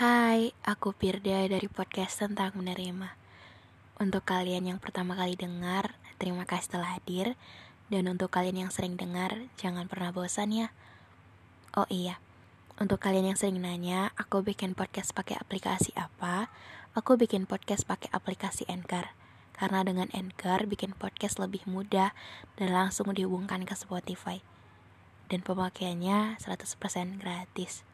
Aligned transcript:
Hai, 0.00 0.56
aku 0.64 0.96
Pirda 0.96 1.44
dari 1.44 1.68
podcast 1.68 2.24
tentang 2.24 2.56
menerima. 2.56 3.20
Untuk 4.00 4.24
kalian 4.24 4.72
yang 4.72 4.80
pertama 4.80 5.12
kali 5.12 5.36
dengar, 5.36 5.92
terima 6.16 6.48
kasih 6.48 6.72
telah 6.72 6.96
hadir. 6.96 7.36
Dan 7.92 8.08
untuk 8.08 8.32
kalian 8.32 8.64
yang 8.64 8.72
sering 8.72 8.96
dengar, 8.96 9.44
jangan 9.60 9.92
pernah 9.92 10.08
bosan 10.08 10.56
ya. 10.56 10.72
Oh 11.76 11.84
iya, 11.92 12.16
untuk 12.80 12.96
kalian 12.96 13.28
yang 13.28 13.36
sering 13.36 13.60
nanya, 13.60 14.08
aku 14.16 14.40
bikin 14.40 14.72
podcast 14.72 15.12
pakai 15.12 15.36
aplikasi 15.36 15.92
apa? 16.00 16.48
Aku 16.96 17.20
bikin 17.20 17.44
podcast 17.44 17.84
pakai 17.84 18.08
aplikasi 18.16 18.64
Anchor. 18.72 19.12
Karena 19.52 19.84
dengan 19.84 20.08
Anchor 20.16 20.64
bikin 20.64 20.96
podcast 20.96 21.36
lebih 21.36 21.68
mudah 21.68 22.16
dan 22.56 22.72
langsung 22.72 23.12
dihubungkan 23.12 23.68
ke 23.68 23.76
Spotify. 23.76 24.40
Dan 25.28 25.44
pemakaiannya 25.44 26.40
100% 26.40 27.20
gratis. 27.20 27.89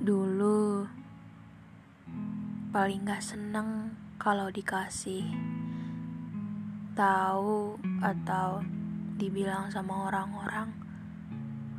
Dulu. 0.00 0.88
Paling 2.72 3.04
gak 3.04 3.20
seneng 3.20 3.92
kalau 4.16 4.48
dikasih 4.48 5.28
tahu 6.96 7.76
atau 8.00 8.64
dibilang 9.20 9.68
sama 9.68 10.08
orang-orang 10.08 10.72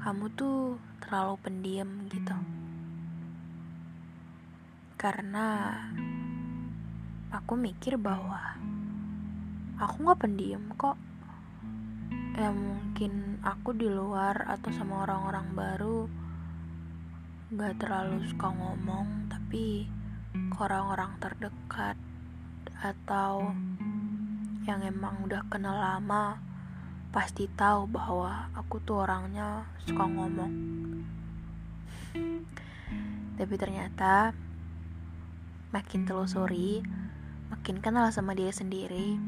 kamu 0.05 0.29
tuh 0.37 0.77
terlalu 1.01 1.33
pendiam 1.41 1.89
gitu. 2.13 2.37
Karena 5.01 5.81
aku 7.33 7.57
mikir 7.57 7.97
bahwa 7.97 8.53
aku 9.81 9.97
nggak 9.97 10.21
pendiam 10.21 10.69
kok. 10.77 11.01
Ya 12.37 12.53
mungkin 12.53 13.41
aku 13.41 13.73
di 13.73 13.89
luar 13.89 14.45
atau 14.45 14.69
sama 14.69 15.09
orang-orang 15.09 15.57
baru 15.57 16.20
nggak 17.51 17.83
terlalu 17.83 18.23
suka 18.31 18.47
ngomong 18.47 19.27
tapi 19.27 19.83
orang-orang 20.55 21.19
terdekat 21.19 21.99
atau 22.79 23.51
yang 24.63 24.79
emang 24.87 25.19
udah 25.27 25.43
kenal 25.51 25.75
lama 25.75 26.39
pasti 27.11 27.51
tahu 27.51 27.91
bahwa 27.91 28.47
aku 28.55 28.79
tuh 28.87 29.03
orangnya 29.03 29.67
suka 29.83 30.07
ngomong. 30.07 30.53
Tapi 33.35 33.53
ternyata 33.59 34.31
makin 35.75 36.07
telusuri 36.07 36.79
makin 37.51 37.83
kenal 37.83 38.07
sama 38.15 38.31
diri 38.31 38.55
sendiri 38.55 39.19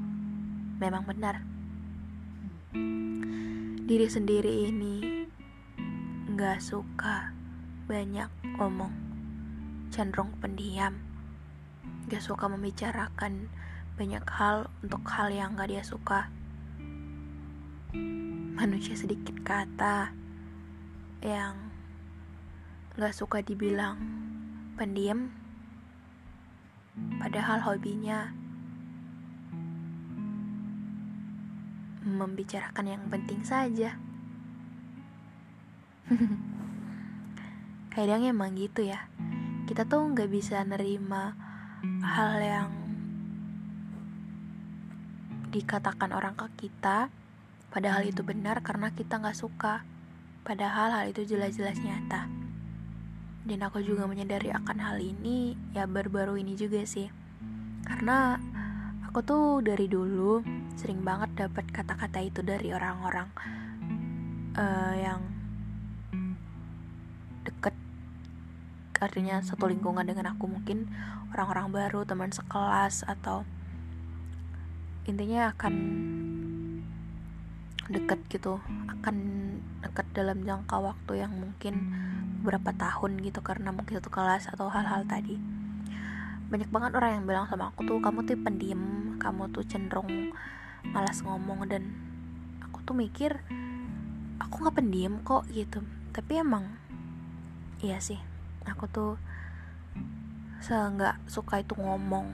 memang 0.80 1.04
benar. 1.04 1.44
Diri 3.84 4.08
sendiri 4.08 4.72
ini 4.72 5.28
nggak 6.32 6.64
suka 6.64 7.33
banyak 7.84 8.32
ngomong 8.56 8.96
cenderung 9.92 10.32
pendiam. 10.40 10.96
Gak 12.08 12.24
suka 12.24 12.48
membicarakan 12.48 13.52
banyak 14.00 14.24
hal 14.26 14.72
untuk 14.80 15.04
hal 15.12 15.28
yang 15.30 15.60
gak 15.60 15.68
dia 15.68 15.84
suka. 15.84 16.32
Manusia 18.56 18.96
sedikit 18.96 19.36
kata 19.44 20.16
yang 21.20 21.60
gak 22.96 23.12
suka 23.12 23.44
dibilang 23.44 24.00
pendiam. 24.80 25.36
Padahal 27.20 27.60
hobinya 27.68 28.32
membicarakan 32.04 32.86
yang 32.86 33.04
penting 33.10 33.42
saja 33.42 33.96
kadang 37.94 38.26
emang 38.26 38.58
gitu 38.58 38.90
ya. 38.90 39.06
Kita 39.70 39.86
tuh 39.86 40.02
nggak 40.18 40.30
bisa 40.34 40.66
nerima 40.66 41.38
hal 42.02 42.42
yang 42.42 42.70
dikatakan 45.54 46.10
orang 46.10 46.34
ke 46.34 46.66
kita 46.66 47.14
padahal 47.70 48.02
itu 48.02 48.26
benar 48.26 48.66
karena 48.66 48.90
kita 48.90 49.22
nggak 49.22 49.38
suka. 49.38 49.86
Padahal 50.42 50.90
hal 50.90 51.06
itu 51.14 51.24
jelas-jelas 51.24 51.78
nyata. 51.86 52.28
Dan 53.46 53.62
aku 53.62 53.86
juga 53.86 54.10
menyadari 54.10 54.50
akan 54.50 54.78
hal 54.82 54.98
ini 54.98 55.54
ya 55.78 55.86
baru-baru 55.86 56.42
ini 56.42 56.58
juga 56.58 56.82
sih. 56.90 57.14
Karena 57.86 58.42
aku 59.06 59.22
tuh 59.22 59.62
dari 59.62 59.86
dulu 59.86 60.42
sering 60.82 61.06
banget 61.06 61.46
dapat 61.46 61.70
kata-kata 61.70 62.20
itu 62.26 62.42
dari 62.42 62.74
orang-orang 62.74 63.30
uh, 64.58 64.96
yang 64.98 65.22
artinya 69.04 69.44
satu 69.44 69.68
lingkungan 69.68 70.08
dengan 70.08 70.32
aku 70.32 70.48
mungkin 70.48 70.88
orang-orang 71.36 71.70
baru 71.76 72.00
teman 72.08 72.32
sekelas 72.32 73.04
atau 73.04 73.44
intinya 75.04 75.52
akan 75.52 75.74
deket 77.92 78.20
gitu 78.32 78.64
akan 78.88 79.16
deket 79.84 80.08
dalam 80.16 80.40
jangka 80.48 80.80
waktu 80.80 81.28
yang 81.28 81.36
mungkin 81.36 81.92
beberapa 82.40 82.72
tahun 82.72 83.20
gitu 83.20 83.44
karena 83.44 83.76
mungkin 83.76 84.00
satu 84.00 84.08
kelas 84.08 84.48
atau 84.48 84.72
hal-hal 84.72 85.04
tadi. 85.04 85.36
Banyak 86.48 86.72
banget 86.72 86.92
orang 86.96 87.20
yang 87.20 87.26
bilang 87.28 87.46
sama 87.52 87.76
aku 87.76 87.84
tuh 87.84 88.00
kamu 88.00 88.24
tuh 88.24 88.40
pendiam 88.40 88.82
kamu 89.20 89.52
tuh 89.52 89.64
cenderung 89.68 90.32
malas 90.96 91.20
ngomong 91.24 91.68
dan 91.68 91.92
aku 92.64 92.84
tuh 92.88 92.96
mikir 92.96 93.44
aku 94.40 94.64
nggak 94.64 94.76
pendiam 94.80 95.20
kok 95.24 95.44
gitu. 95.52 95.84
Tapi 96.16 96.40
emang 96.40 96.68
iya 97.84 98.00
sih 98.00 98.33
aku 98.68 98.86
tuh 98.92 99.14
nggak 100.64 101.28
suka 101.28 101.60
itu 101.60 101.76
ngomong. 101.76 102.32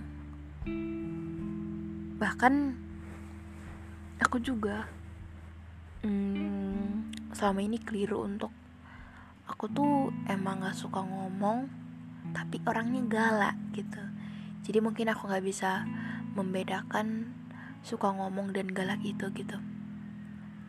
Bahkan 2.22 2.54
aku 4.22 4.38
juga 4.38 4.86
hmm, 6.06 7.10
selama 7.34 7.60
ini 7.66 7.82
keliru 7.82 8.22
untuk 8.28 8.54
aku 9.50 9.66
tuh 9.74 10.14
emang 10.30 10.62
nggak 10.62 10.78
suka 10.78 11.02
ngomong 11.02 11.66
tapi 12.30 12.62
orangnya 12.70 13.02
galak 13.10 13.58
gitu. 13.74 14.04
Jadi 14.62 14.78
mungkin 14.78 15.10
aku 15.10 15.26
nggak 15.26 15.46
bisa 15.46 15.90
membedakan 16.38 17.34
suka 17.82 18.14
ngomong 18.14 18.54
dan 18.54 18.70
galak 18.70 19.02
itu 19.02 19.26
gitu. 19.34 19.58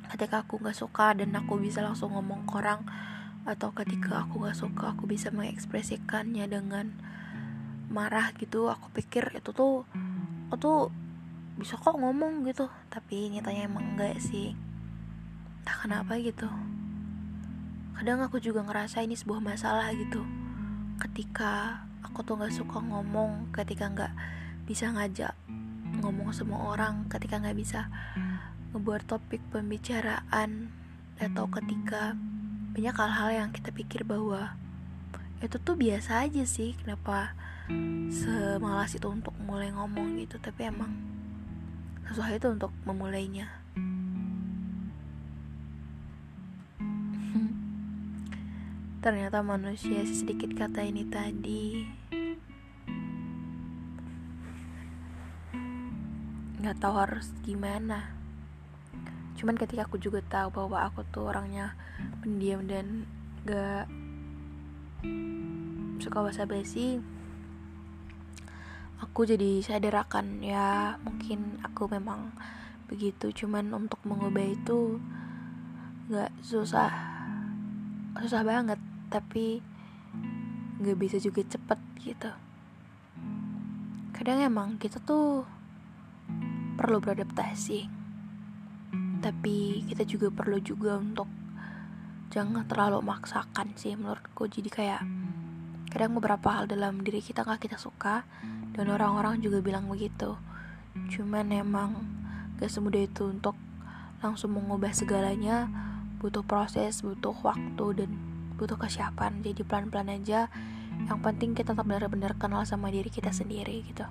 Ketika 0.08 0.48
aku 0.48 0.58
nggak 0.58 0.78
suka 0.78 1.12
dan 1.12 1.36
aku 1.36 1.60
bisa 1.60 1.84
langsung 1.84 2.16
ngomong 2.16 2.48
ke 2.48 2.56
orang 2.56 2.82
atau 3.50 3.74
ketika 3.74 4.22
aku 4.22 4.46
gak 4.46 4.54
suka 4.54 4.94
aku 4.94 5.10
bisa 5.10 5.34
mengekspresikannya 5.34 6.46
dengan 6.46 6.94
marah 7.90 8.30
gitu. 8.38 8.70
Aku 8.70 8.94
pikir 8.94 9.34
itu 9.34 9.50
tuh 9.50 9.82
aku 10.48 10.56
tuh 10.56 10.80
bisa 11.58 11.74
kok 11.74 11.98
ngomong 11.98 12.46
gitu. 12.46 12.70
Tapi 12.86 13.34
nyatanya 13.34 13.66
emang 13.66 13.98
enggak 13.98 14.22
sih. 14.22 14.54
Tak 15.66 15.86
kenapa 15.86 16.14
gitu. 16.22 16.46
Kadang 17.98 18.22
aku 18.22 18.38
juga 18.38 18.62
ngerasa 18.62 19.02
ini 19.02 19.18
sebuah 19.18 19.42
masalah 19.42 19.90
gitu. 19.92 20.22
Ketika 21.02 21.82
aku 22.06 22.22
tuh 22.22 22.38
gak 22.38 22.54
suka 22.54 22.78
ngomong 22.78 23.50
ketika 23.50 23.90
nggak 23.90 24.14
bisa 24.70 24.86
ngajak 24.94 25.34
ngomong 25.98 26.30
sama 26.30 26.70
orang 26.70 27.10
ketika 27.10 27.42
nggak 27.42 27.58
bisa 27.58 27.90
ngebuat 28.70 29.02
topik 29.10 29.42
pembicaraan 29.50 30.70
atau 31.18 31.50
ketika 31.50 32.14
banyak 32.70 32.94
hal-hal 32.94 33.30
yang 33.34 33.50
kita 33.50 33.74
pikir 33.74 34.06
bahwa 34.06 34.54
itu 35.42 35.58
tuh 35.58 35.74
biasa 35.74 36.22
aja 36.22 36.46
sih 36.46 36.78
kenapa 36.78 37.34
semalas 38.14 38.94
itu 38.94 39.10
untuk 39.10 39.34
mulai 39.42 39.74
ngomong 39.74 40.14
gitu 40.22 40.38
tapi 40.38 40.70
emang 40.70 40.94
susah 42.06 42.30
itu 42.34 42.50
untuk 42.50 42.74
memulainya. 42.86 43.46
Ternyata 49.02 49.42
manusia 49.42 50.06
sedikit 50.06 50.54
kata 50.54 50.86
ini 50.86 51.02
tadi. 51.10 51.86
Nggak 56.58 56.78
tahu 56.82 56.94
harus 56.98 57.30
gimana 57.42 58.19
cuman 59.40 59.56
ketika 59.56 59.88
aku 59.88 59.96
juga 59.96 60.20
tahu 60.20 60.52
bahwa 60.52 60.84
aku 60.84 61.00
tuh 61.08 61.32
orangnya 61.32 61.72
pendiam 62.20 62.60
dan 62.68 63.08
gak 63.48 63.88
suka 65.96 66.20
basa-basi 66.20 67.00
aku 69.00 69.24
jadi 69.24 69.64
sadar 69.64 70.04
akan 70.04 70.44
ya 70.44 71.00
mungkin 71.00 71.56
aku 71.64 71.88
memang 71.88 72.36
begitu. 72.86 73.32
Cuman 73.32 73.72
untuk 73.72 73.98
mengubah 74.04 74.44
itu 74.44 75.00
gak 76.12 76.30
susah 76.44 76.90
susah 78.20 78.42
banget 78.44 78.76
tapi 79.08 79.64
gak 80.84 80.98
bisa 81.00 81.16
juga 81.16 81.40
cepet 81.48 81.80
gitu. 82.04 82.30
Kadang 84.12 84.44
emang 84.44 84.76
kita 84.76 85.00
tuh 85.00 85.48
perlu 86.76 87.00
beradaptasi 87.00 87.99
tapi 89.20 89.84
kita 89.84 90.08
juga 90.08 90.32
perlu 90.32 90.56
juga 90.60 90.96
untuk 90.96 91.28
jangan 92.32 92.64
terlalu 92.64 93.04
maksakan 93.04 93.76
sih 93.76 93.92
menurutku. 93.94 94.48
Jadi 94.48 94.68
kayak 94.72 95.02
kadang 95.92 96.16
beberapa 96.16 96.48
hal 96.54 96.64
dalam 96.70 97.04
diri 97.04 97.20
kita 97.20 97.44
nggak 97.44 97.68
kita 97.68 97.76
suka 97.76 98.24
dan 98.72 98.86
orang-orang 98.88 99.42
juga 99.44 99.60
bilang 99.60 99.86
begitu. 99.90 100.38
Cuman 101.12 101.52
emang 101.52 102.00
gak 102.58 102.70
semudah 102.70 103.02
itu 103.06 103.30
untuk 103.30 103.54
langsung 104.24 104.56
mengubah 104.56 104.94
segalanya. 104.94 105.68
Butuh 106.20 106.44
proses 106.44 107.00
butuh 107.00 107.34
waktu 107.44 107.86
dan 108.04 108.10
butuh 108.56 108.76
kesiapan. 108.76 109.42
Jadi 109.44 109.66
pelan-pelan 109.66 110.20
aja. 110.20 110.48
Yang 111.08 111.18
penting 111.24 111.50
kita 111.56 111.72
tetap 111.72 111.86
benar-benar 111.88 112.36
kenal 112.36 112.62
sama 112.68 112.92
diri 112.92 113.08
kita 113.08 113.32
sendiri 113.32 113.82
gitu. 113.88 114.04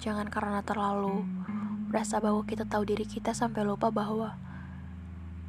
Jangan 0.00 0.28
karena 0.28 0.60
terlalu 0.64 1.24
merasa 1.90 2.22
bahwa 2.22 2.46
kita 2.46 2.62
tahu 2.62 2.86
diri 2.86 3.02
kita 3.02 3.34
sampai 3.34 3.66
lupa 3.66 3.90
bahwa 3.90 4.38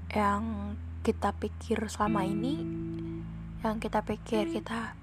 yang 0.09 0.73
kita 1.05 1.38
pikir 1.38 1.77
selama 1.85 2.25
ini 2.25 2.57
yang 3.61 3.77
kita 3.77 4.01
pikir 4.01 4.49
kita 4.49 4.97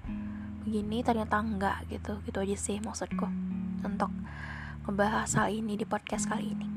begini 0.67 0.99
ternyata 0.99 1.39
enggak 1.39 1.87
gitu. 1.87 2.19
Gitu 2.27 2.37
aja 2.43 2.57
sih 2.59 2.77
maksudku 2.83 3.23
untuk 3.87 4.11
ngebahas 4.83 5.31
hal 5.39 5.47
ini 5.55 5.79
di 5.79 5.87
podcast 5.87 6.27
kali 6.27 6.51
ini. 6.51 6.67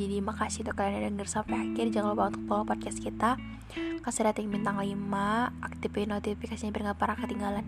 Jadi 0.00 0.22
makasih 0.24 0.64
untuk 0.64 0.80
kalian 0.80 1.04
yang 1.04 1.14
denger 1.20 1.28
sampai 1.28 1.68
akhir. 1.68 1.92
Jangan 1.92 2.08
lupa 2.16 2.32
untuk 2.32 2.42
follow 2.48 2.64
podcast 2.64 2.98
kita. 3.04 3.36
Kasih 4.00 4.24
rating 4.24 4.48
bintang 4.48 4.80
5 4.80 4.96
aktifin 5.60 6.08
notifikasinya 6.08 6.72
biar 6.72 6.84
gak 6.94 6.98
parah 7.04 7.18
ketinggalan 7.20 7.66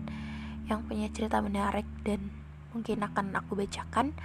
yang 0.65 0.81
punya 0.87 1.11
cerita 1.13 1.43
menarik 1.43 1.85
dan 2.01 2.33
mungkin 2.73 3.03
akan 3.03 3.35
aku 3.37 3.53
bacakan 3.53 4.15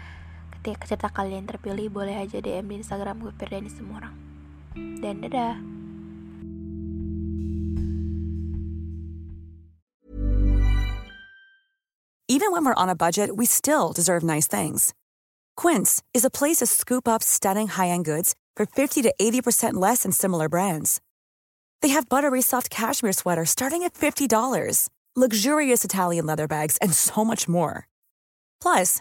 ketika 0.61 0.89
cerita 0.89 1.09
kalian 1.13 1.45
terpilih 1.45 1.93
boleh 1.93 2.17
aja 2.17 2.41
DM 2.41 2.67
di 2.71 2.75
Instagram 2.81 3.21
gue 3.23 3.33
Firdani 3.37 3.71
semua 3.71 4.05
orang 4.05 4.15
dan 5.01 5.21
dadah 5.23 5.57
Even 12.27 12.51
when 12.51 12.67
we're 12.67 12.75
on 12.75 12.91
a 12.91 12.99
budget, 12.99 13.39
we 13.39 13.47
still 13.47 13.95
deserve 13.95 14.27
nice 14.27 14.51
things. 14.51 14.93
Quince 15.57 16.03
is 16.13 16.25
a 16.25 16.29
place 16.29 16.59
to 16.59 16.67
scoop 16.67 17.07
up 17.07 17.23
stunning 17.23 17.69
high-end 17.69 18.05
goods 18.05 18.35
for 18.57 18.67
50 18.67 19.03
to 19.03 19.15
80% 19.19 19.75
less 19.75 20.03
than 20.03 20.13
similar 20.13 20.49
brands. 20.49 21.01
They 21.83 21.95
have 21.95 22.09
buttery 22.09 22.43
soft 22.43 22.69
cashmere 22.69 23.13
sweaters 23.13 23.51
starting 23.51 23.85
at 23.85 23.95
$50, 23.95 24.89
luxurious 25.15 25.85
Italian 25.85 26.27
leather 26.27 26.49
bags, 26.49 26.77
and 26.83 26.93
so 26.93 27.25
much 27.25 27.49
more. 27.49 27.87
Plus, 28.61 29.01